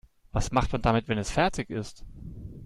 [0.31, 2.03] Was macht man damit, wenn es fertig ist?